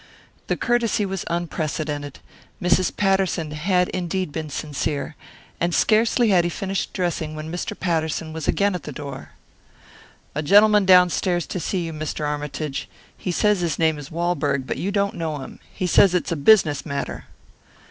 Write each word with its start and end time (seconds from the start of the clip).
The 0.47 0.57
courtesy 0.57 1.05
was 1.05 1.25
unprecedented. 1.27 2.21
Mrs. 2.59 2.97
Patterson 2.97 3.51
had 3.51 3.87
indeed 3.89 4.31
been 4.31 4.49
sincere. 4.49 5.15
And 5.59 5.75
scarcely 5.75 6.29
had 6.29 6.43
he 6.43 6.49
finished 6.49 6.91
dressing 6.91 7.35
when 7.35 7.51
Mr. 7.51 7.79
Patterson 7.79 8.33
was 8.33 8.47
again 8.47 8.73
at 8.73 8.81
the 8.81 8.91
door. 8.91 9.33
"A 10.33 10.41
gentleman 10.41 10.85
downstairs 10.85 11.45
to 11.45 11.59
see 11.59 11.85
you, 11.85 11.93
Mr. 11.93 12.27
Armytage. 12.27 12.89
He 13.15 13.31
says 13.31 13.59
his 13.61 13.77
name 13.77 13.99
is 13.99 14.09
Walberg 14.09 14.65
but 14.65 14.77
you 14.77 14.91
don't 14.91 15.13
know 15.13 15.37
him. 15.37 15.59
He 15.71 15.85
says 15.85 16.15
it's 16.15 16.31
a 16.31 16.35
business 16.35 16.83
matter." 16.83 17.25